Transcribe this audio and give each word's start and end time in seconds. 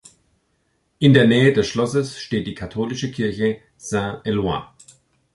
In 0.97 1.13
der 1.13 1.27
Nähe 1.27 1.53
des 1.53 1.67
Schlosses 1.67 2.17
steht 2.19 2.47
die 2.47 2.55
katholische 2.55 3.11
Kirche 3.11 3.59
Saint-Eloi. 3.77 4.63